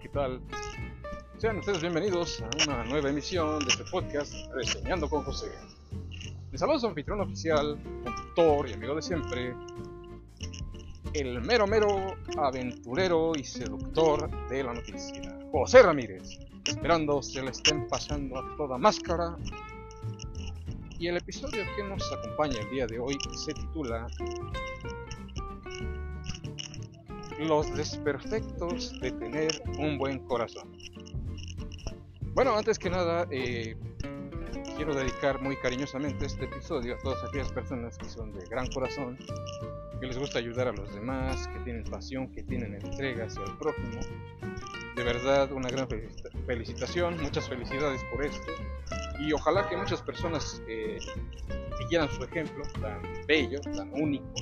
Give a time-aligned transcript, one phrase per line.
[0.00, 0.40] ¿qué tal?
[1.38, 5.50] Sean ustedes bienvenidos a una nueva emisión de este podcast Reseñando con José.
[6.50, 9.54] Les saludo su anfitrión oficial, conductor y amigo de siempre,
[11.14, 17.86] el mero mero aventurero y seductor de la noticia, José Ramírez, esperando se le estén
[17.88, 19.36] pasando a toda máscara.
[20.98, 24.06] Y el episodio que nos acompaña el día de hoy se titula
[27.46, 30.70] Los desperfectos de tener un buen corazón.
[32.34, 33.76] Bueno, antes que nada, eh,
[34.76, 39.18] quiero dedicar muy cariñosamente este episodio a todas aquellas personas que son de gran corazón,
[40.00, 43.56] que les gusta ayudar a los demás, que tienen pasión, que tienen entrega hacia el
[43.58, 44.00] prójimo.
[44.94, 45.88] De verdad, una gran
[46.46, 48.52] felicitación, muchas felicidades por esto.
[49.18, 50.98] Y ojalá que muchas personas eh,
[51.78, 54.32] siguieran su ejemplo tan bello, tan único,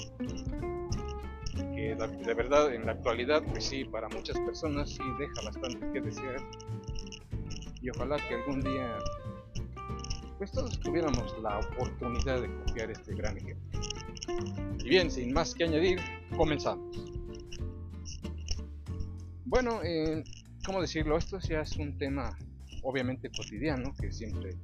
[1.55, 6.01] que de verdad en la actualidad, pues sí, para muchas personas sí deja bastante que
[6.01, 6.37] desear.
[7.83, 8.99] Y ojalá que algún día,
[10.39, 13.81] pues todos tuviéramos la oportunidad de copiar este gran ejemplo.
[14.85, 16.01] Y bien, sin más que añadir,
[16.37, 16.97] comenzamos.
[19.45, 20.23] Bueno, eh,
[20.65, 21.17] ¿cómo decirlo?
[21.17, 22.37] Esto ya es un tema
[22.83, 24.57] obviamente cotidiano que siempre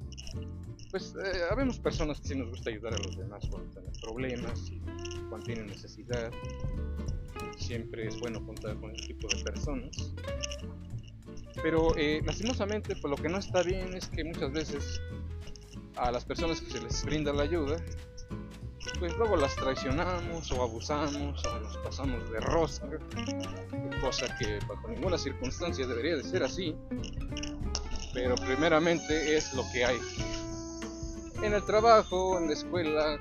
[0.91, 4.71] pues eh, habemos personas que sí nos gusta ayudar a los demás cuando tienen problemas
[5.29, 6.31] cuando tienen necesidad
[7.57, 10.13] siempre es bueno contar con este tipo de personas.
[11.61, 15.01] Pero eh, lastimosamente, pues lo que no está bien es que muchas veces
[15.95, 17.77] a las personas que se les brinda la ayuda,
[18.99, 22.87] pues luego las traicionamos o abusamos o nos pasamos de rosca,
[24.01, 26.75] cosa que bajo ninguna circunstancia debería de ser así,
[28.13, 29.97] pero primeramente es lo que hay.
[31.41, 33.19] En el trabajo, en la escuela,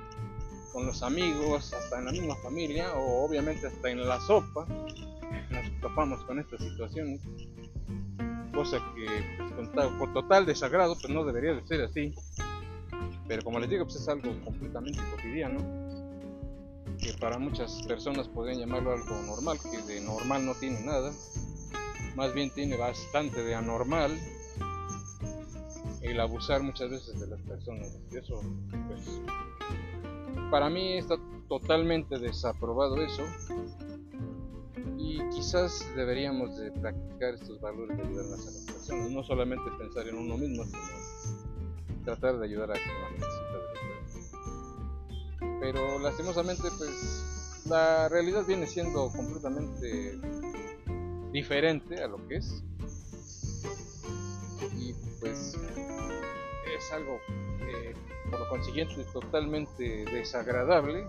[0.73, 4.67] con los amigos, hasta en la misma familia o obviamente hasta en la sopa,
[5.51, 7.21] nos topamos con estas situaciones,
[8.55, 12.15] cosa que pues, con, total desagrado pues no debería de ser así,
[13.29, 15.61] pero como les digo pues es algo completamente cotidiano,
[16.99, 21.13] que para muchas personas podrían llamarlo algo normal, que de normal no tiene nada,
[22.17, 24.19] más bien tiene bastante de anormal
[26.07, 28.41] el abusar muchas veces de las personas, y eso
[28.89, 29.21] pues
[30.51, 31.17] para mí está
[31.49, 33.23] totalmente desaprobado eso
[34.99, 40.09] y quizás deberíamos de practicar estos valores de ayudar a las personas, no solamente pensar
[40.09, 40.81] en uno mismo, sino
[42.05, 43.59] tratar de ayudar a quien lo necesita
[45.61, 50.19] Pero lastimosamente pues la realidad viene siendo completamente
[51.33, 52.63] diferente a lo que es.
[54.79, 55.56] Y pues
[56.87, 57.21] es algo
[57.61, 57.95] eh,
[58.31, 61.01] por lo consiguiente totalmente desagradable.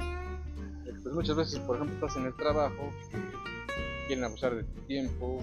[0.00, 2.90] Eh, pues muchas veces, por ejemplo, estás en el trabajo,
[4.06, 5.42] quieren abusar de tu tiempo,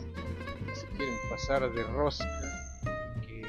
[0.74, 2.28] se quieren pasar de rosca,
[3.26, 3.44] que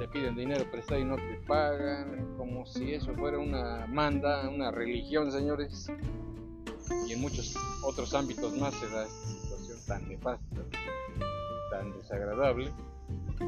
[0.00, 4.70] te piden dinero prestado y no te pagan, como si eso fuera una manda, una
[4.70, 5.90] religión, señores.
[7.06, 10.56] Y en muchos otros ámbitos más se da esta situación tan nefasta,
[11.70, 12.72] tan desagradable,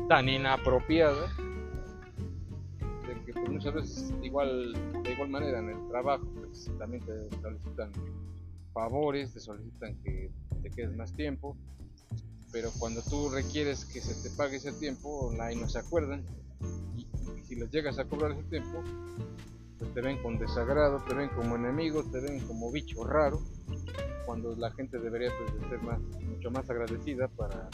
[0.08, 1.28] tan inapropiada
[3.24, 7.92] que pues, muchas veces igual de igual manera en el trabajo pues también te solicitan
[8.72, 10.30] favores, te solicitan que
[10.62, 11.56] te quedes más tiempo,
[12.52, 16.24] pero cuando tú requieres que se te pague ese tiempo, ahí no se acuerdan.
[16.96, 17.06] Y,
[17.44, 18.82] si les llegas a cobrar ese tiempo,
[19.78, 23.40] pues te ven con desagrado, te ven como enemigo, te ven como bicho raro,
[24.24, 27.68] cuando la gente debería pues, ser más, mucho más agradecida para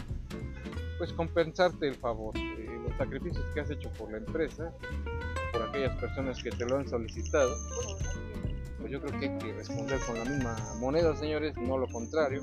[0.99, 4.73] pues compensarte el favor, eh, los sacrificios que has hecho por la empresa
[5.53, 7.55] por aquellas personas que te lo han solicitado,
[8.79, 12.43] pues yo creo que hay que responder con la misma moneda, señores, no lo contrario.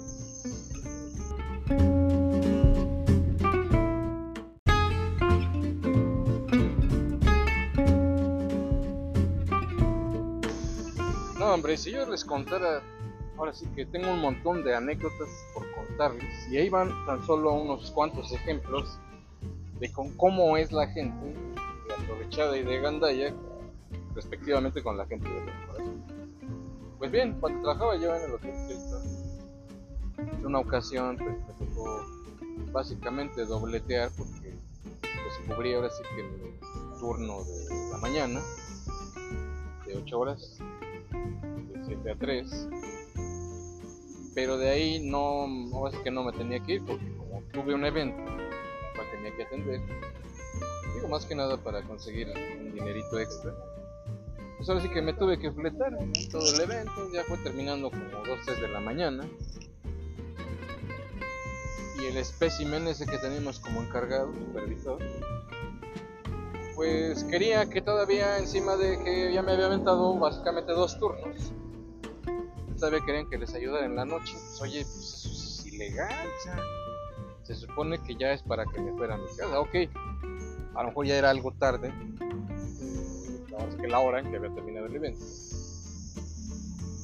[11.39, 12.81] No, hombre, si yo les contara,
[13.37, 15.29] ahora sí que tengo un montón de anécdotas
[16.49, 18.97] y ahí van tan solo unos cuantos ejemplos
[19.79, 21.35] de cómo es la gente
[22.01, 23.33] aprovechada y de gandalla
[24.15, 25.53] respectivamente con la gente de los
[26.97, 28.53] Pues bien, cuando trabajaba yo en el hotel
[30.17, 32.05] en una ocasión pues, me tocó
[32.71, 34.53] básicamente dobletear porque
[35.01, 38.41] pues, cubría ahora sí que el turno de la mañana
[39.85, 40.59] de 8 horas
[41.11, 42.67] de 7 a 3
[44.33, 47.73] pero de ahí no, no es que no me tenía que ir porque como tuve
[47.73, 48.23] un evento
[48.95, 49.81] cual tenía que atender
[50.93, 53.53] Digo, más que nada para conseguir un dinerito extra.
[54.57, 55.91] Pues ahora sí que me tuve que fletar
[56.31, 59.27] todo el evento, ya fue terminando como 2, 3 de la mañana.
[61.99, 64.99] y el espécimen ese que tenemos como encargado, supervisor,
[66.75, 71.53] pues quería que todavía encima de que ya me había aventado básicamente dos turnos,
[72.83, 74.33] todavía querían que les ayudara en la noche.
[74.33, 76.59] Pues, oye, pues eso es ilegal, o sea,
[77.43, 79.57] se supone que ya es para que me fuera a mi casa.
[79.57, 79.73] Ok,
[80.75, 81.93] a lo mejor ya era algo tarde,
[83.79, 85.25] que la hora en que había terminado el evento.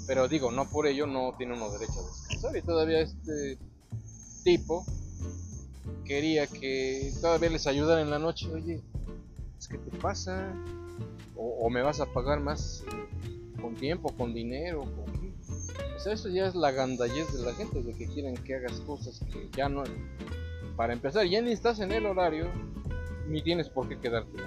[0.06, 2.58] Pero digo, no por ello no tiene uno derecho a descansar.
[2.58, 3.58] Y todavía este
[4.44, 4.84] tipo
[6.04, 8.52] quería que todavía les ayudara en la noche.
[8.52, 8.82] Oye,
[9.70, 10.54] ¿qué te pasa?
[11.38, 12.84] O, me vas a pagar más
[13.62, 15.09] con tiempo, con dinero, con
[16.00, 19.20] sea, eso ya es la gandallez de la gente, de que quieren que hagas cosas
[19.32, 19.84] que ya no...
[20.76, 22.48] Para empezar, ya ni estás en el horario,
[23.28, 24.38] ni tienes por qué quedarte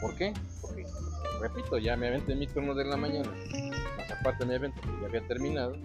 [0.00, 0.34] ¿Por qué?
[0.60, 0.84] Porque,
[1.40, 3.30] repito, ya me aventé mi turno de la mañana,
[3.96, 5.76] más aparte mi evento que ya había terminado,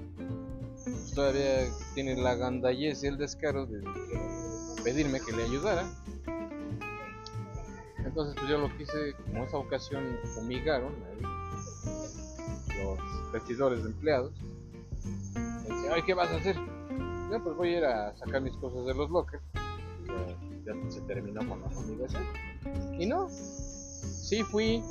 [0.84, 3.82] pues todavía tiene la gandallez y el descaro de
[4.84, 5.90] pedirme que le ayudara.
[7.98, 10.04] Entonces pues yo lo quise, como esa ocasión
[10.36, 10.94] fumigaron
[12.84, 14.34] los vestidores de empleados.
[15.68, 16.56] Decía, ay, ¿qué vas a hacer?
[17.32, 19.44] Yo pues voy a ir a sacar mis cosas de los lockers.
[20.66, 22.24] Ya, se terminó con la fumigación.
[22.98, 24.82] Y no, sí fui,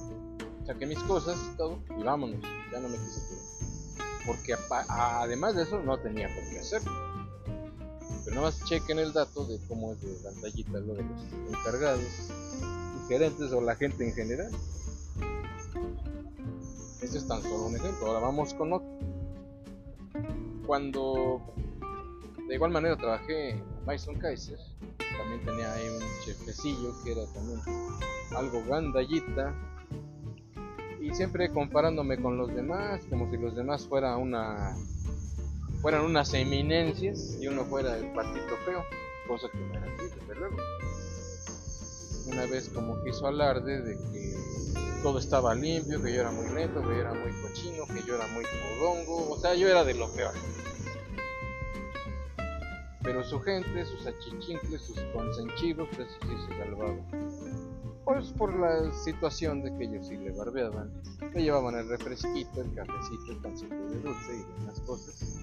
[0.67, 2.41] saqué mis cosas y todo, y vámonos,
[2.71, 4.17] ya no me quise quedar.
[4.27, 4.55] Porque
[4.89, 6.93] además de eso no tenía por qué hacerlo.
[8.25, 12.31] Pero nada más chequen el dato de cómo es de pantallita lo de los encargados
[13.09, 14.51] gerentes o la gente en general.
[17.13, 18.07] Este es tan solo un ejemplo.
[18.07, 18.89] Ahora vamos con otro.
[20.67, 21.43] Cuando
[22.49, 24.59] de igual manera trabajé en Mason Kaiser,
[24.97, 27.61] también tenía ahí un chefecillo que era también
[28.35, 29.55] algo gandallita.
[31.03, 34.75] Y siempre comparándome con los demás, como si los demás fuera una,
[35.83, 38.83] fueran unas eminencias y uno fuera el patito feo,
[39.29, 40.57] cosa que no era así, desde luego
[42.27, 44.33] una vez como que hizo alarde de que
[45.03, 48.15] todo estaba limpio, que yo era muy lento, que yo era muy cochino, que yo
[48.15, 50.33] era muy podongo, o sea, yo era de lo peor.
[53.03, 57.05] Pero su gente, sus achichincles, sus consenchivos, pues sí se salvaban.
[58.05, 60.93] Pues por la situación de que ellos sí le barbeaban,
[61.35, 65.37] le llevaban el refresquito, el cafecito, el pancito de dulce y demás cosas.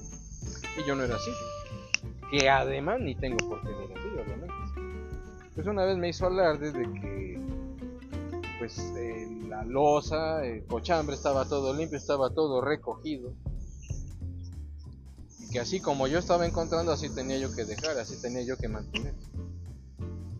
[0.77, 1.31] Y yo no era así.
[2.31, 4.53] Que además ni tengo por qué ser así, obviamente
[5.59, 7.37] pues una vez me hizo hablar de que
[8.59, 8.77] pues
[9.49, 13.33] la losa, el cochambre estaba todo limpio, estaba todo recogido.
[15.37, 18.55] Y que así como yo estaba encontrando, así tenía yo que dejar, así tenía yo
[18.55, 19.13] que mantener.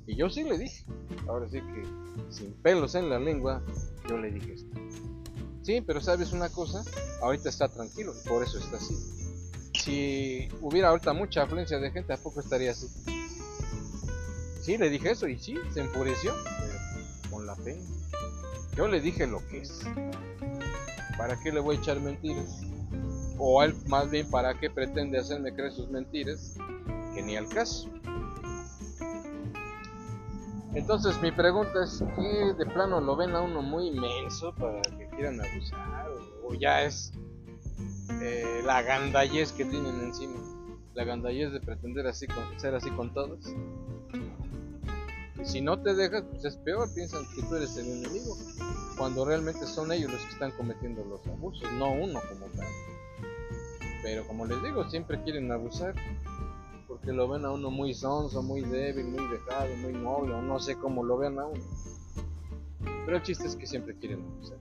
[0.08, 0.86] Y yo sí le dije,
[1.28, 1.84] ahora sí que
[2.30, 3.62] sin pelos en la lengua,
[4.08, 4.74] yo le dije esto.
[5.64, 6.82] Sí, pero sabes una cosa,
[7.22, 8.96] ahorita está tranquilo, por eso está así.
[9.84, 12.88] Si hubiera ahorita mucha afluencia de gente, ¿a poco estaría así?
[14.62, 17.82] Sí, le dije eso y sí, se enfureció, pero con la pena.
[18.76, 19.86] Yo le dije lo que es.
[21.18, 22.62] ¿Para qué le voy a echar mentiras?
[23.38, 26.58] O él más bien para qué pretende hacerme creer sus mentiras,
[27.14, 27.90] que ni al caso.
[30.74, 35.08] Entonces mi pregunta es, ¿qué de plano lo ven a uno muy inmenso para que
[35.16, 36.08] quieran abusar?
[36.44, 37.12] ¿O, ya es
[38.22, 40.40] eh, la gandallez que tienen encima?
[40.94, 43.46] La gandallez de pretender así con, ser así con todos.
[45.42, 48.36] Y si no te dejas, pues es peor, piensan que tú eres el enemigo,
[48.98, 52.68] cuando realmente son ellos los que están cometiendo los abusos, no uno como tal.
[54.04, 55.96] Pero como les digo, siempre quieren abusar,
[56.88, 60.60] porque lo ven a uno muy sonso, muy débil, muy dejado, muy noble, o no
[60.60, 61.64] sé cómo lo ven a uno.
[63.06, 64.58] Pero el chiste es que siempre quieren abusar.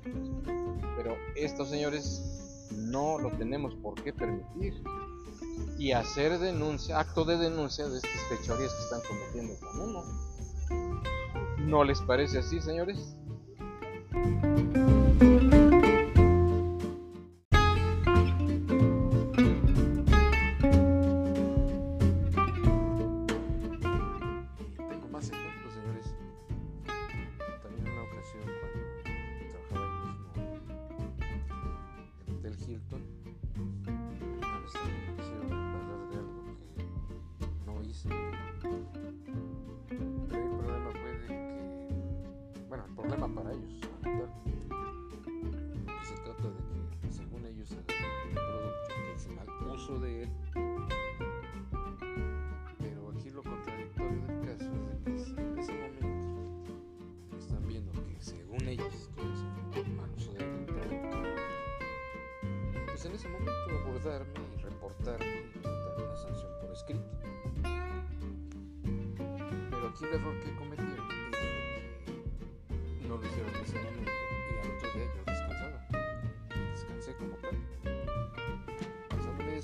[0.97, 4.75] Pero estos señores no lo tenemos por qué permitir
[5.79, 10.28] y hacer denuncia, acto de denuncia de estas fechorías que están cometiendo con uno.
[11.69, 13.15] ¿No les parece así, señores?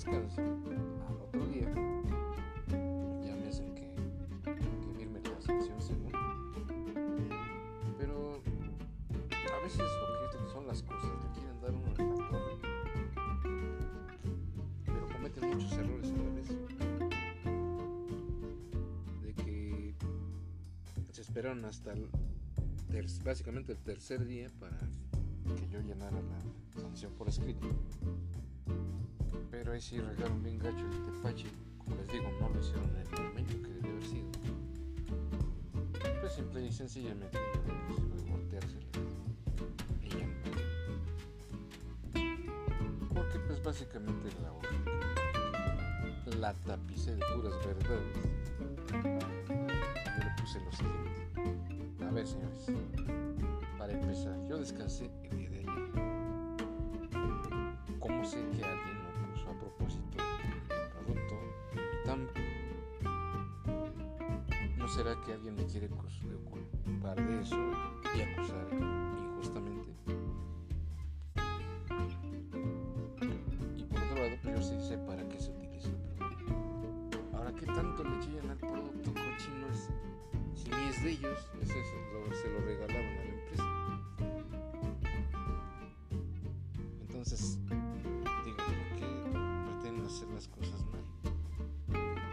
[0.07, 1.69] Al otro día
[3.25, 3.95] ya me hacen que,
[4.45, 6.13] que firme la sanción según.
[7.99, 8.41] Pero
[9.55, 12.55] a veces lo que son las cosas le quieren dar uno en la torre.
[14.85, 16.49] Pero cometen muchos errores a la vez.
[19.23, 19.95] De que
[21.13, 22.09] se esperaron hasta el
[22.91, 24.79] ter- básicamente el tercer día para
[25.57, 27.67] que yo llenara la sanción por escrito.
[29.55, 31.47] Pero ahí sí regaron bien gacho el tepache.
[31.79, 34.27] Como les digo, no lo hicieron en el momento que debió haber sido.
[36.21, 38.85] Pues simple y sencillamente yo pues, voy a volteárselas.
[40.03, 40.09] Y.
[43.15, 44.69] Porque pues básicamente la hoja
[46.41, 48.17] la tapicé de puras verdades.
[48.93, 52.05] Yo le puse lo siguiente.
[52.05, 52.67] A ver señores,
[53.79, 55.75] para empezar, yo descansé el día de ayer.
[58.01, 58.74] ¿Cómo sé que
[64.95, 67.57] será que alguien me quiere culpar de eso
[68.15, 69.91] y acusar injustamente?
[73.77, 75.89] Y por otro lado, pues yo sí sé para qué se utiliza.
[77.33, 79.91] Ahora, ¿qué tanto le chillan al producto cochino ese?
[80.55, 83.65] Si ni es de ellos, ese se lo, se lo regalaron a la empresa.
[87.01, 87.59] Entonces,
[88.45, 89.07] digo, ¿por qué
[89.67, 91.03] pretenden hacer las cosas mal?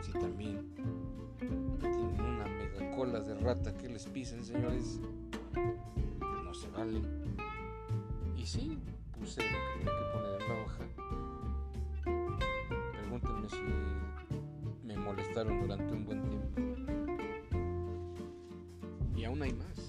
[0.03, 0.80] Si también
[3.05, 4.99] mega cola de rata que les pisen, señores,
[6.43, 7.01] no se vale.
[8.35, 8.77] Y sí,
[9.17, 10.83] puse lo que tenía que poner en la hoja.
[12.99, 13.61] Pregúntenme si
[14.85, 16.61] me molestaron durante un buen tiempo.
[19.15, 19.80] Y aún hay más.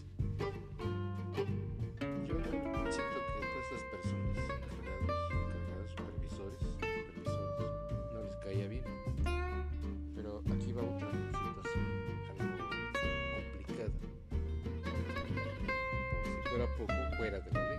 [16.52, 17.78] Fuera poco, fuera de la ley.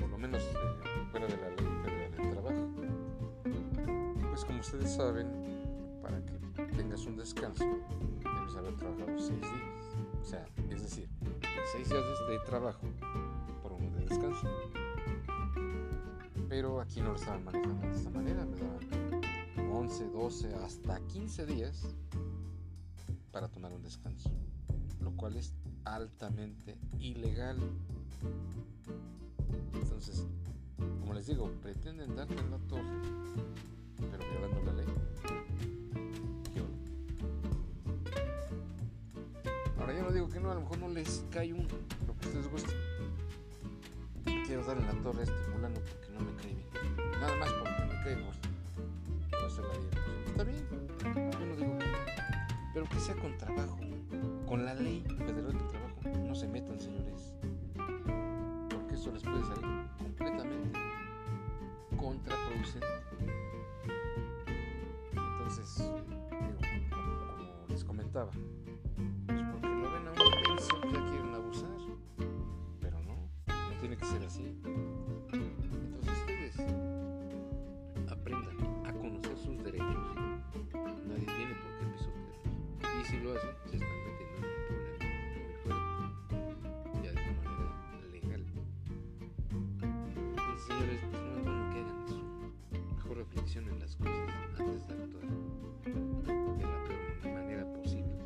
[0.00, 2.68] Por lo menos eh, fuera de la ley federal del trabajo.
[4.28, 5.28] Pues como ustedes saben,
[6.02, 9.96] para que tengas un descanso, debes haber trabajado seis días.
[10.20, 11.08] O sea, es decir,
[11.72, 12.88] seis días de trabajo
[13.62, 14.48] por uno de descanso.
[16.48, 21.46] Pero aquí no lo estaban manejando de esta manera, me daban 11, 12, hasta 15
[21.46, 21.94] días
[23.30, 24.30] para tomar un descanso,
[25.00, 25.54] lo cual es
[25.94, 27.58] altamente ilegal.
[29.74, 30.26] Entonces,
[31.00, 32.82] como les digo, pretenden darte la torre,
[34.10, 34.86] pero violando la ley.
[39.78, 41.66] Ahora yo no digo que no, a lo mejor no les cae un
[42.06, 42.76] lo que ustedes gusten.
[44.46, 47.20] Quiero dar en la torre a este fulano porque no me cae bien.
[47.20, 48.37] Nada más porque me cae gordo.
[52.88, 53.78] Pero que sea con trabajo.
[54.46, 56.00] Con la ley federal del trabajo.
[56.26, 57.34] No se metan, señores.
[58.70, 60.78] Porque eso les puede salir completamente
[61.96, 62.86] contraproducente.
[65.12, 66.58] Entonces, digo,
[66.90, 71.68] como, les comentaba, pues porque lo ven a un ya quieren abusar.
[72.80, 74.54] Pero no, no tiene que ser así.
[83.28, 86.66] Lo hacen, se están metiendo en un problema muy fuerte.
[87.02, 87.72] Ya de una manera
[88.10, 88.42] legal.
[89.82, 92.22] Entonces, señores, pues no es bueno que hagan eso.
[92.96, 95.26] Mejor reflexionen las cosas antes de actuar
[95.84, 98.16] de la peor manera posible.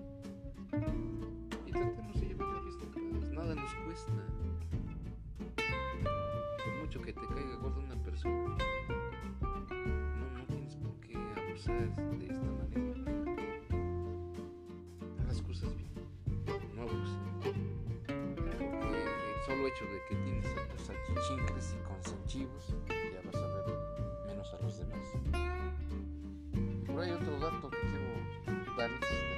[1.67, 3.25] Y tratemos de llevar la fiesta en paz.
[3.33, 4.13] Nada nos cuesta.
[6.65, 8.57] Por mucho que te caiga gorda una persona,
[9.41, 12.42] no, no tienes por qué abusar de esta
[19.81, 23.77] de que tienes a tus achichincles y consentivos, ya vas a ver
[24.27, 25.01] menos a los demás.
[26.87, 29.32] Por ahí otro dato que quiero darles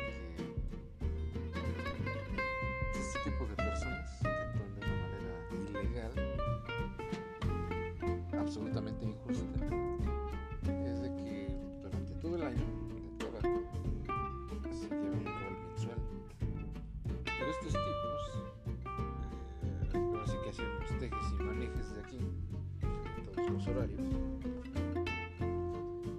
[23.66, 24.00] horarios,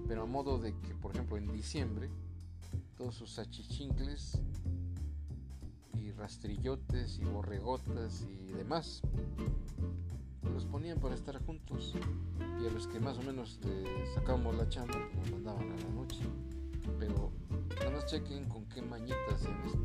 [0.08, 2.10] pero a modo de que, por ejemplo, en diciembre,
[2.98, 4.40] todos sus achichincles
[6.18, 9.02] rastrillotes y borregotas y demás.
[10.54, 11.94] Los ponían para estar juntos
[12.62, 15.76] y a los que más o menos les sacábamos la chamba pues, nos mandaban a
[15.76, 16.22] la noche.
[17.00, 17.32] Pero
[17.80, 19.80] nada más chequen con qué mañitas hacen esto.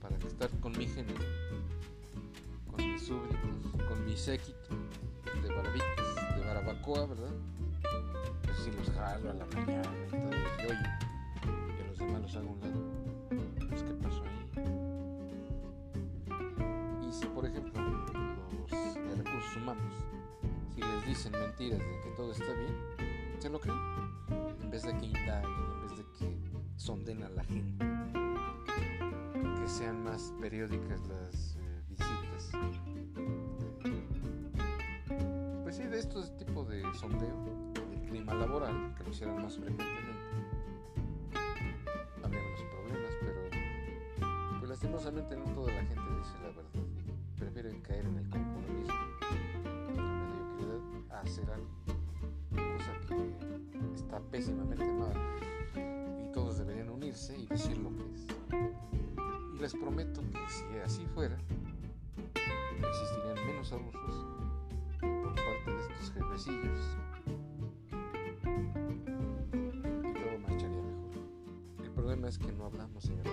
[0.00, 1.24] Para estar con mi género,
[2.70, 4.76] con mis súbditos, con mi séquito
[5.42, 6.01] de barbitas,
[6.72, 7.32] de barabacoa, ¿verdad?
[8.62, 10.88] Si los jalo a la mañana y todo, y oye,
[11.78, 12.80] y los demás los hago un lado.
[13.68, 14.30] Pues qué pasó ahí.
[17.08, 18.70] Y si por ejemplo los
[19.18, 19.94] recursos humanos,
[20.74, 22.76] si les dicen mentiras de que todo está bien,
[23.38, 23.78] se lo creen.
[24.62, 26.38] En vez de que indaguen, en vez de que
[26.76, 27.84] sonden a la gente,
[29.60, 32.52] que sean más periódicas las eh, visitas.
[35.92, 37.36] De estos tipos de sondeo
[37.74, 40.10] del clima laboral, que lo hicieran más frecuentemente,
[42.24, 47.82] habría menos problemas, pero pues lastimosamente no toda la gente dice la verdad y prefieren
[47.82, 48.94] caer en el conformismo,
[49.90, 51.68] en la mediocridad, a hacer algo,
[52.52, 55.12] cosa que está pésimamente mal.
[56.26, 58.26] Y todos deberían unirse y decir lo que es.
[59.54, 61.36] Y les prometo que si así fuera,
[62.34, 64.01] existirían menos abusos
[72.38, 73.31] que no hablamos, señores,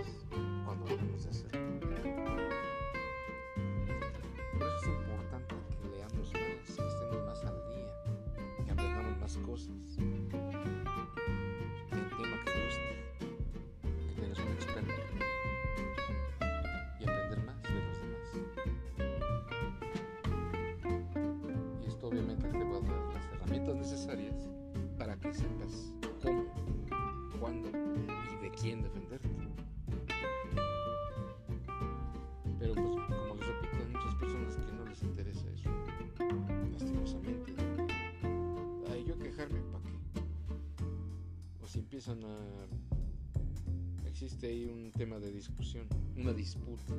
[44.05, 45.85] Existe ahí un tema de discusión,
[46.15, 46.93] una disputa,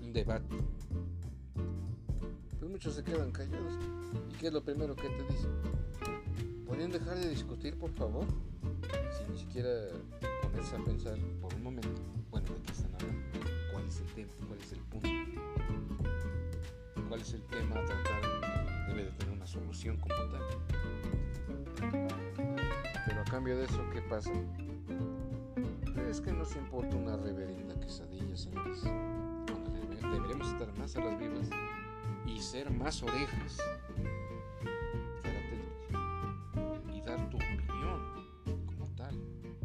[0.00, 0.56] un debate.
[2.58, 3.72] Pues muchos se quedan callados.
[4.28, 5.52] ¿Y qué es lo primero que te dicen?
[6.66, 8.26] ¿Podrían dejar de discutir, por favor?
[9.16, 9.70] Sin ni siquiera
[10.42, 13.20] ponerse a pensar por un momento, bueno, ¿de qué están hablando?
[13.72, 14.32] ¿Cuál es el tema?
[14.48, 15.08] ¿Cuál es el punto?
[17.08, 18.88] ¿Cuál es el tema a tratar?
[18.88, 20.42] Debe de tener una solución como tal.
[23.30, 24.32] Cambio de eso, ¿qué pasa?
[26.10, 28.80] Es que nos importa una reverenda quesadilla, señores.
[28.82, 31.48] Cuando debe- deberíamos estar más a las vivas
[32.26, 33.58] y ser más orejas.
[36.92, 38.26] Y dar tu opinión
[38.66, 39.14] como tal.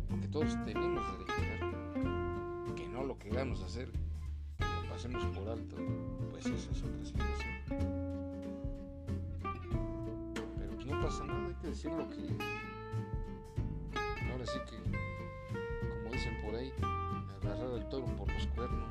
[0.09, 1.33] Porque todos tenemos derecho.
[2.75, 3.91] Que no lo queramos hacer,
[4.59, 5.75] que lo pasemos por alto,
[6.29, 7.53] pues esa es otra situación.
[10.57, 12.15] Pero no pasa nada, hay que decir lo que
[14.45, 14.51] es.
[14.51, 14.77] Ahora sí que,
[15.89, 16.71] como dicen por ahí,
[17.41, 18.89] agarrar al toro por los cuernos.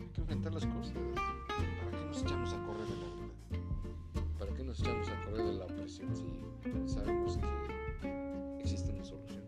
[0.00, 0.92] Hay que enfrentar las cosas.
[0.94, 3.30] ¿Para qué nos echamos a correr de la verdad?
[4.38, 6.26] ¿Para qué nos echamos a correr de la opresión si
[6.92, 7.38] sabemos
[8.00, 9.42] que existe una solución?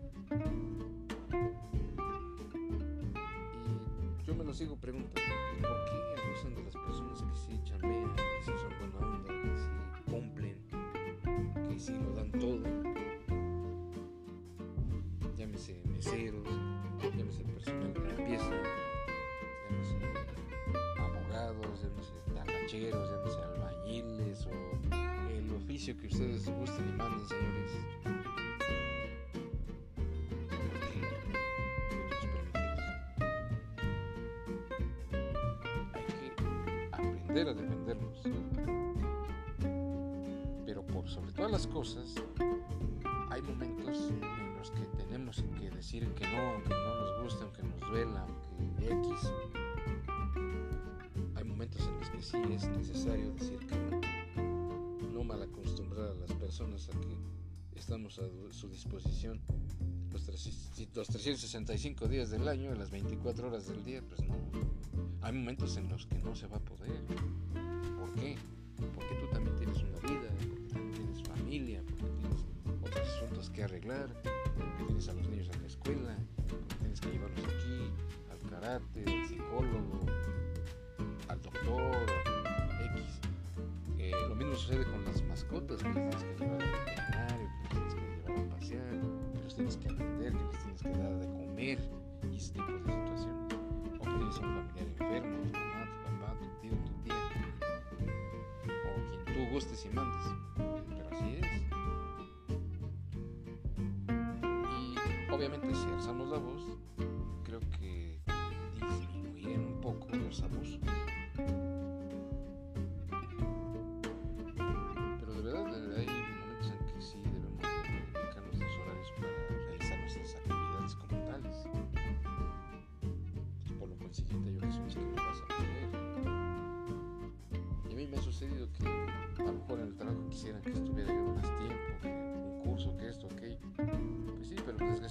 [4.19, 5.21] Y yo me lo sigo preguntando,
[37.35, 38.19] aprender a defendernos.
[40.65, 42.15] Pero por sobre todas las cosas,
[43.29, 47.63] hay momentos en los que tenemos que decir que no, aunque no nos guste, aunque
[47.63, 49.33] nos duela, aunque X.
[51.35, 54.01] Hay momentos en los que sí es necesario decir que no.
[55.13, 59.41] No mal acostumbrar a las personas a que estamos a su disposición
[60.15, 64.35] los, tres- los 365 días del año, las 24 horas del día, pues no.
[65.21, 67.03] Hay momentos en los que no se va a poder.
[67.99, 68.37] ¿Por qué?
[68.93, 72.45] Porque tú también tienes una vida, porque también tienes familia, porque tienes
[72.81, 74.07] otros asuntos que arreglar,
[74.57, 77.91] porque tienes a los niños en la escuela, porque tienes que llevarlos aquí,
[78.31, 80.05] al karate, al psicólogo,
[81.27, 82.05] al doctor,
[82.93, 83.19] X.
[83.97, 87.93] Eh, lo mismo sucede con las mascotas, que tienes que llevar al veterinario, que tienes
[87.95, 89.01] que llevar a pasear,
[89.55, 91.79] tienes que atender, que les tienes que dar de comer
[92.31, 93.53] y ese tipo de situaciones.
[93.99, 97.15] O que tienes un familiar enfermo, tu mamá, tu papá, tu tío, tu tía,
[98.83, 100.25] o quien tú gustes y mandes.
[100.89, 101.47] Pero así es.
[104.81, 106.63] Y obviamente si alzamos la voz,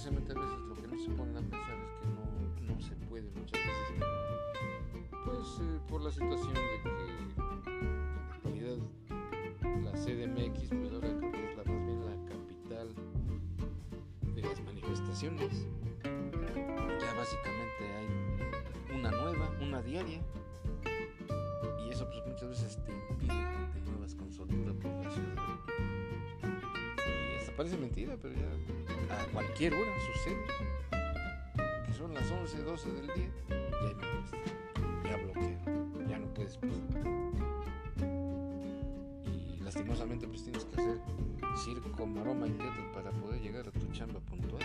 [0.05, 2.95] desgraciadamente a veces lo que no se ponen a pensar es que no, no se
[3.07, 4.05] puede muchas veces.
[5.25, 6.89] Pues eh, por la situación de que
[7.71, 8.77] en la actualidad
[9.83, 12.95] la CDMX, pues ahora creo que es la más bien la capital
[14.35, 15.65] de las manifestaciones.
[16.03, 20.21] Ya básicamente hay una nueva, una diaria.
[21.83, 23.27] Y eso pues muchas veces te impide
[23.73, 25.35] que te muevas con soltura por la ciudad.
[26.43, 28.74] Y hasta parece mentira, pero ya
[29.35, 30.45] cualquier hora sucede.
[31.85, 36.81] Que son las 11, 12 del día, ya manifestación, ya bloquearon, ya no puedes pasar.
[39.27, 41.01] Y lastimosamente pues tienes que hacer
[41.57, 44.63] circo, maroma y teatro para poder llegar a tu chamba puntual.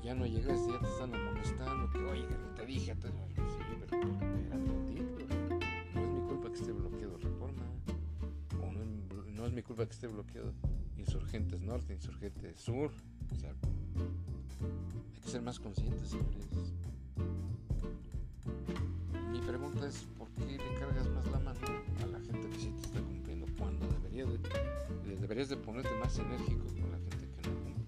[0.00, 3.08] Y ya no llegaste, ya te están amonestando, que oye, que te dije, te...
[3.08, 5.36] sí, pero.
[5.94, 7.64] No es mi culpa que esté bloqueado Reforma,
[8.62, 10.54] o no no es mi culpa que esté bloqueado
[11.06, 12.90] Insurgentes Norte, Insurgentes Sur.
[13.32, 16.48] O sea, hay que ser más conscientes, señores.
[19.30, 21.60] Mi pregunta es, ¿por qué le cargas más la mano
[22.02, 24.38] a la gente que sí te está cumpliendo cuando debería de,
[25.08, 27.84] de- deberías de ponerte más enérgico con la gente que no cumple?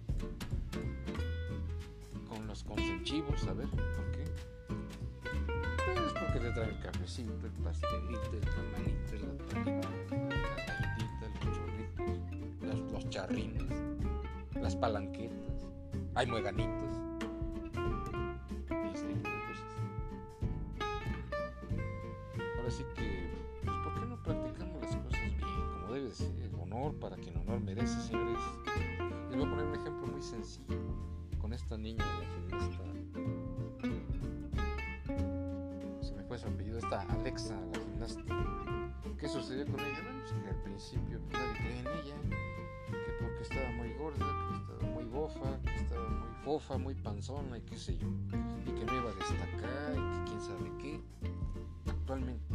[2.28, 4.24] Con los consentivos, a ver, ¿por qué?
[5.56, 9.22] Pues porque te trae el cafecito, el pastelito, el tamalito, el
[13.18, 13.64] charrines,
[14.62, 15.66] las palanquetas,
[16.14, 16.72] hay mueganitos.
[18.70, 19.64] De cosas.
[22.56, 23.28] Ahora sí que,
[23.64, 26.28] pues, ¿por qué no practicamos las cosas bien, como debe de ser?
[26.60, 28.38] Honor para quien honor merece, señores.
[29.30, 30.78] Les voy a poner un ejemplo muy sencillo
[31.40, 32.84] con esta niña, la gimnasta.
[36.02, 38.22] Se me fue su apellido, esta Alexa, la gimnasta.
[39.18, 40.02] ¿Qué sucedió con ella?
[40.04, 42.16] Bueno, pues que al principio nadie creía en ella,
[42.90, 47.58] que porque estaba muy gorda, que estaba muy bofa, que estaba muy fofa, muy panzona
[47.58, 48.08] y qué sé yo,
[48.66, 51.00] y que no iba a destacar y que quién sabe qué.
[51.90, 52.54] Actualmente,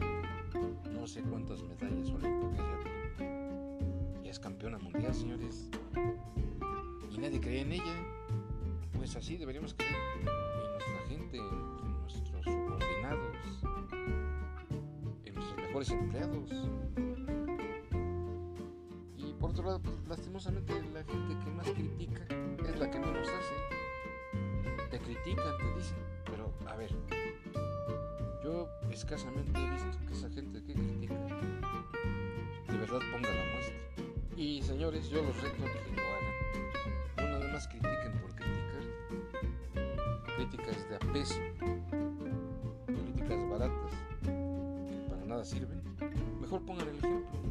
[0.92, 4.24] no sé cuántas medallas olímpicas ya tiene.
[4.24, 5.70] Ya es campeona mundial, señores.
[7.12, 7.96] Y nadie creía en ella.
[8.98, 13.64] Pues así deberíamos creer en nuestra gente, en nuestros subordinados,
[15.26, 16.52] en nuestros mejores empleados.
[19.54, 22.24] Otro lado, pues, lastimosamente la gente que más critica
[22.68, 24.90] es la que menos hace.
[24.90, 26.90] Te critican, te dicen, pero a ver,
[28.44, 31.14] yo escasamente he visto que esa gente que critica
[32.68, 33.78] de verdad ponga la muestra.
[34.36, 36.34] Y señores, yo los reto a que lo hagan.
[37.18, 38.82] No nada más critiquen por criticar.
[40.36, 41.40] Críticas de apeso.
[42.88, 43.92] Críticas baratas
[44.24, 45.80] que para nada sirven.
[46.42, 47.43] Mejor pongan el ejemplo.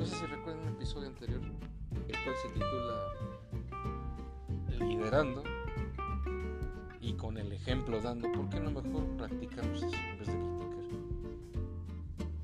[0.00, 1.42] No sé si recuerdan un episodio anterior,
[2.08, 3.12] el cual se titula
[4.78, 5.44] Liderando
[7.02, 8.32] y con el ejemplo dando.
[8.32, 10.84] ¿Por qué no mejor practicamos eso en vez de criticar?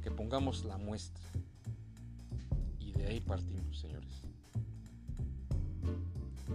[0.03, 1.25] Que pongamos la muestra.
[2.79, 4.21] Y de ahí partimos, señores.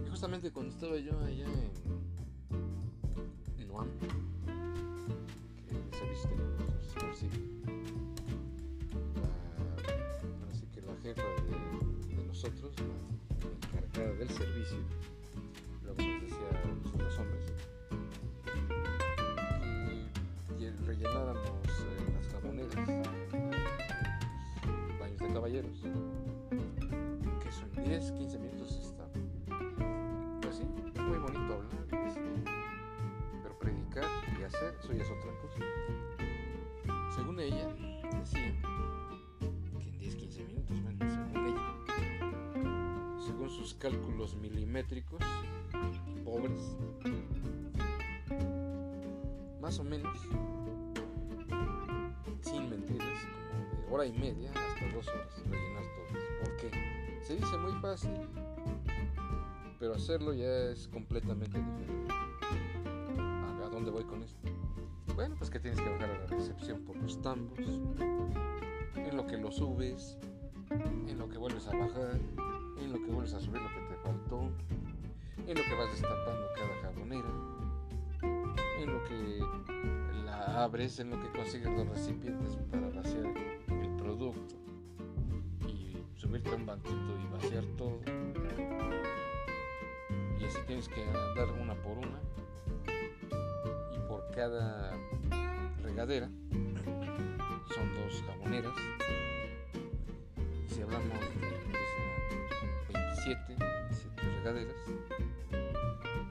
[0.06, 1.72] Y justamente cuando estaba yo allá en,
[3.60, 3.88] en UAM,
[5.66, 7.81] que les he visto
[11.14, 12.72] jefa de, de nosotros,
[13.74, 14.78] la encargada del servicio,
[15.84, 16.48] luego nos decía
[16.82, 17.52] nosotros hombres,
[20.48, 22.88] que lle- rellenáramos eh, las jamoneras,
[25.00, 25.78] baños de caballeros,
[27.42, 29.04] que eso en 10, 15 minutos está.
[30.40, 30.62] Pues sí,
[30.94, 32.44] es muy bonito hablar, y decir,
[33.42, 34.04] pero predicar
[34.40, 35.58] y hacer, eso ya es otra cosa.
[37.14, 37.68] Según ella,
[43.74, 45.22] cálculos milimétricos,
[46.24, 46.76] pobres,
[49.60, 50.18] más o menos,
[52.40, 53.08] sin mentiras,
[53.42, 56.24] como de hora y media hasta dos horas, rellenar todas.
[56.40, 56.70] ¿Por qué?
[57.22, 58.10] Se dice muy fácil,
[59.78, 62.12] pero hacerlo ya es completamente diferente.
[63.22, 64.40] ¿A, a dónde voy con esto?
[65.14, 67.58] Bueno, pues que tienes que bajar a la recepción por los tambos,
[68.96, 70.18] en lo que lo subes,
[70.70, 72.18] en lo que vuelves a bajar,
[72.92, 74.50] lo que vuelves a subir lo que te faltó,
[75.46, 77.28] en lo que vas destapando cada jabonera,
[78.78, 84.54] en lo que la abres, en lo que consigues los recipientes para vaciar el producto
[85.66, 87.98] y subirte a un banquito y vaciar todo.
[90.38, 92.20] Y así tienes que andar una por una
[93.94, 94.92] y por cada
[95.82, 96.28] regadera
[97.74, 98.74] son dos jaboneras.
[100.66, 101.11] Si hablamos
[103.24, 103.56] 27,
[103.92, 104.74] 7 regaderas,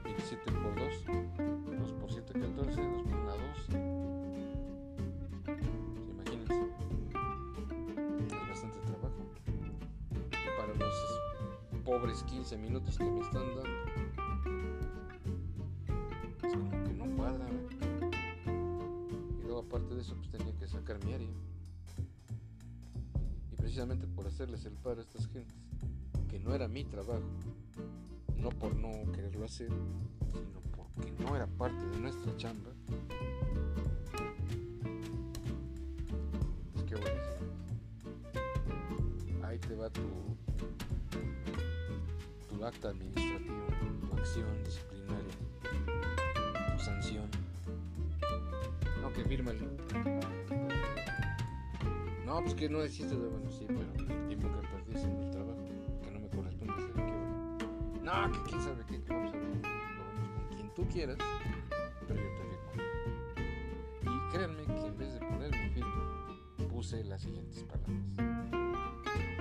[0.04, 1.04] 27 por 2,
[1.78, 3.68] 2 por 7, 14, 2 por 1, 2.
[6.10, 6.62] Imagínense,
[8.30, 9.22] hay bastante trabajo.
[10.58, 10.94] Para los
[11.82, 13.62] pobres 15 minutos que me están dando,
[16.42, 17.46] es como que no cuadra.
[19.40, 21.30] Y luego, aparte de eso, pues tenía que sacar mi área.
[23.50, 25.71] Y precisamente por hacerles el paro a estas gentes,
[26.32, 27.28] que no era mi trabajo,
[28.38, 32.70] no por no quererlo hacer, sino porque no era parte de nuestra chamba,
[36.72, 37.20] pues qué bueno.
[39.44, 40.00] Ahí te va tu,
[42.48, 43.66] tu acta administrativa,
[44.08, 45.34] tu acción disciplinaria,
[46.72, 47.28] tu sanción.
[49.02, 49.60] No, que fírmale.
[52.24, 54.01] No, pues que no hiciste de bueno, sí, pero
[58.12, 61.16] No, que quién sabe qué, vamos a ver, lo vemos con quien tú quieras,
[62.06, 62.82] pero yo te firmo.
[64.02, 66.28] Y créanme que en vez de poner mi firma,
[66.68, 68.16] puse las siguientes palabras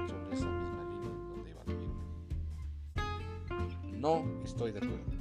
[0.10, 2.00] sobre esa misma línea donde iba la firma.
[4.00, 5.21] No estoy de acuerdo.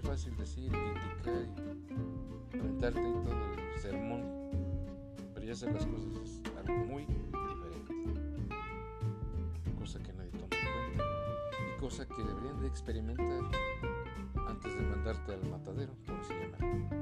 [0.00, 1.46] Muy fácil decir, criticar
[2.52, 3.34] y aventarte y todo
[3.74, 4.22] el sermón.
[5.34, 7.94] Pero ya hacer las cosas es algo muy diferente.
[9.78, 11.04] Cosa que nadie toma en cuenta.
[11.76, 13.42] Y cosa que deberían de experimentar
[14.48, 16.99] antes de mandarte al matadero, por así llamarlo.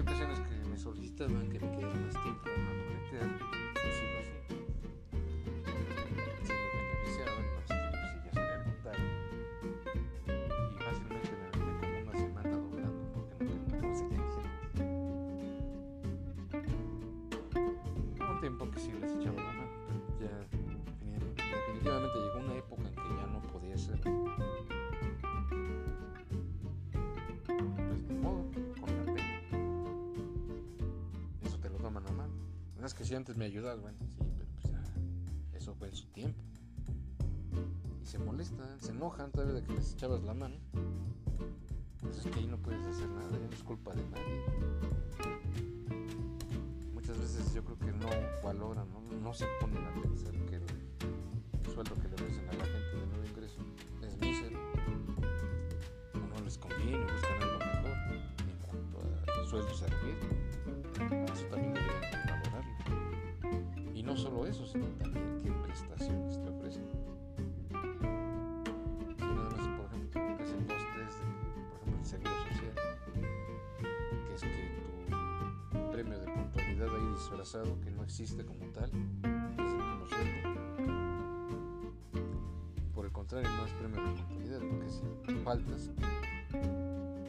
[0.00, 3.38] Hay que me solicitaban que me quedara más tiempo a dobletear,
[3.74, 4.39] decirlo
[33.14, 34.74] antes me ayudas, bueno, sí, pero pues
[35.54, 36.40] eso fue en su tiempo.
[38.02, 40.56] Y se molestan, se enojan todavía de que les echabas la mano.
[42.00, 44.44] Pues es que ahí no puedes hacer nada, no es culpa de nadie.
[46.94, 48.08] Muchas veces yo creo que no
[48.44, 52.64] valoran, no, no se ponen a pensar que el sueldo que le ofrecen a la
[52.64, 53.60] gente de nuevo ingreso
[54.02, 54.58] es mísero.
[56.14, 57.96] O no les conviene, buscan algo mejor
[58.48, 58.98] en cuanto
[59.32, 59.86] a sueldo se.
[61.32, 61.89] Eso también.
[64.00, 66.88] Y no solo eso, sino también qué prestaciones te ofrecen.
[69.18, 71.26] Si nada más, por ejemplo, te ofrecen dos, tres, de,
[71.68, 72.74] por ejemplo, el seguro social,
[74.26, 74.70] que es que
[75.70, 80.48] tu premio de puntualidad ahí disfrazado, que no existe como tal, es el mismo sueldo.
[82.94, 85.90] Por el contrario, no es premio de puntualidad, porque si faltas,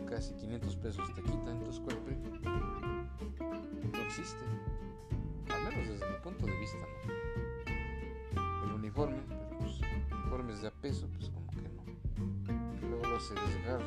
[0.09, 2.31] casi 500 pesos te quitan, ¿cuál premio?
[3.91, 4.45] No existe.
[5.53, 8.65] Al menos desde mi punto de vista, ¿no?
[8.65, 12.79] El uniforme, pero pues uniformes de a peso, pues como que no.
[12.79, 13.85] Que luego lo se desgarra.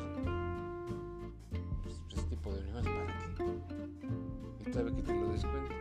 [1.83, 3.59] Pues ese tipo de uniformes, ¿para qué?
[4.59, 5.73] Y todavía que te lo descuento.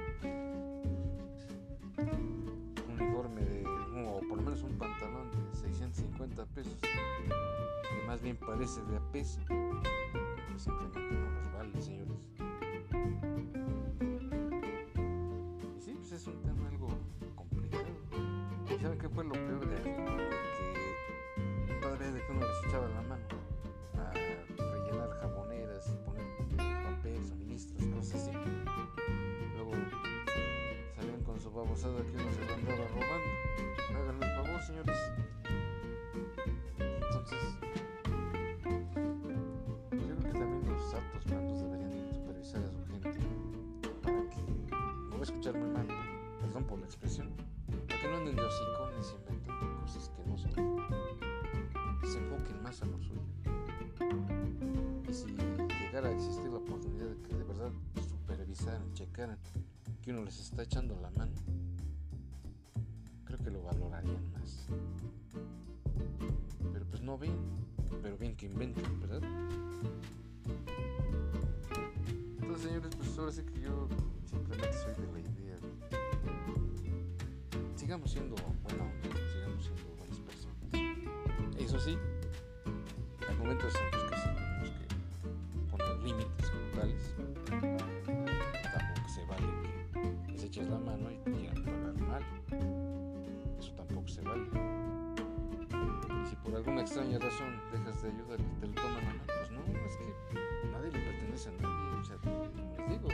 [2.88, 8.36] Un uniforme de, o por lo menos un pantalón de 650 pesos, que más bien
[8.36, 12.33] parece de a peso, pues simplemente no los vale, señores.
[18.84, 19.76] Saben qué fue lo peor de?
[19.76, 19.82] De
[21.66, 23.24] que todavía de que uno les echaba la mano
[23.96, 26.26] a rellenar jaboneras y poner
[26.84, 28.32] papel, suministros, cosas así.
[29.56, 29.72] Luego
[30.96, 33.33] salían con su babosada que uno se lo andaba robando.
[56.04, 57.72] Llegara a existir la oportunidad de que de verdad
[58.08, 59.38] supervisaran, checaran
[60.02, 61.32] que uno les está echando la mano,
[63.24, 64.66] creo que lo valorarían más.
[66.72, 67.34] Pero pues no ven,
[68.02, 69.22] pero bien que inventen, ¿verdad?
[72.40, 73.88] Entonces, señores, pues ahora sí que yo
[74.26, 75.70] simplemente soy de la idea de
[77.76, 78.92] sigamos siendo buena
[79.32, 80.58] sigamos siendo buenas personas.
[81.58, 81.96] Eso sí,
[83.26, 84.03] hay momentos en
[98.04, 101.48] de ayudar y te lo toman a mal, pues no, es que nadie le pertenece
[101.48, 102.00] a nadie.
[102.00, 102.16] O sea,
[102.76, 103.08] les digo,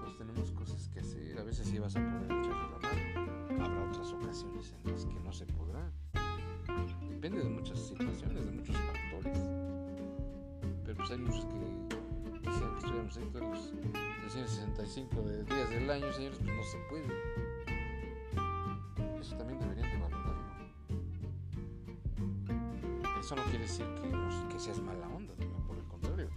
[0.00, 1.38] todos tenemos cosas que hacer.
[1.38, 3.64] A veces sí vas a poder echarle la mano.
[3.64, 5.92] Habrá otras ocasiones en las que no se podrá.
[7.10, 9.38] Depende de muchas situaciones, de muchos factores.
[10.84, 13.72] Pero pues hay muchos que quisieran que estuviéramos todos los
[14.22, 17.43] 365 de días del año, señores, pues no se puede.
[23.24, 25.32] Eso no quiere decir que, no- que seas mala onda,
[25.66, 26.28] por el contrario.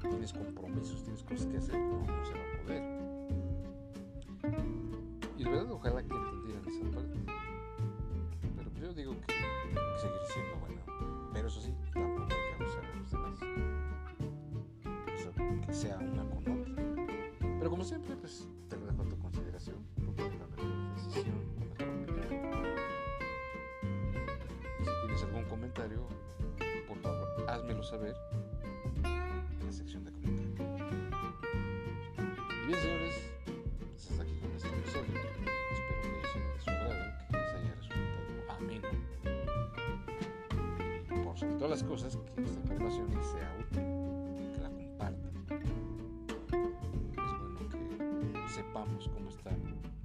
[0.00, 2.82] Tienes compromisos, tienes cosas que hacer, no, no se va a poder.
[5.38, 7.16] Y de verdad, ojalá que entendieran esa parte.
[8.56, 11.30] Pero pues yo digo que que seguir siendo bueno.
[11.32, 13.38] Pero eso sí, tampoco hay que abusar de los demás.
[15.14, 15.30] Eso,
[15.64, 16.82] que sea una con otra.
[17.60, 18.48] Pero como siempre, pues
[25.72, 26.06] comentario,
[26.86, 28.14] por favor, házmelo saber
[29.04, 30.90] en la sección de comentarios.
[32.62, 33.14] Y bien, señores,
[34.06, 35.04] pues aquí con este episodio.
[35.72, 38.88] Espero que haya sido de su agrado, que les haya resultado ameno.
[41.24, 43.84] Por sobre todas las cosas, que esta información sea útil,
[44.52, 45.32] que la compartan.
[47.12, 47.68] Es bueno
[48.32, 49.50] que sepamos cómo está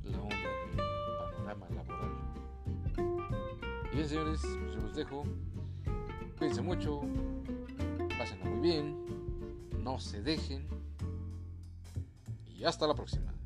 [0.03, 0.85] la onda del
[1.19, 2.13] panorama laboral.
[3.91, 5.25] Bien, señores, pues yo los dejo.
[6.37, 7.01] Cuídense mucho,
[8.17, 8.95] pásenla muy bien,
[9.83, 10.67] no se dejen
[12.45, 13.36] y hasta la próxima.